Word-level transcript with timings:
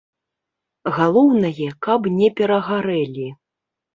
Галоўнае, 0.97 1.67
каб 1.87 2.01
не 2.19 2.27
перагарэлі. 2.39 3.27